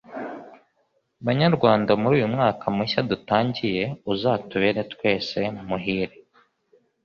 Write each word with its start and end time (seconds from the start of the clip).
Banyarwanda 1.25 1.91
muri 2.01 2.13
uyu 2.17 2.27
mwaka 2.35 2.65
mushya 2.75 3.01
dutangiye 3.09 3.83
uzatubere 4.13 4.81
twese 4.93 5.39
muhire 5.67 6.15